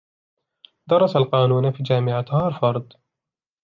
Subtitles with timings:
[0.89, 2.93] درس القانون في جامعة هارفارد.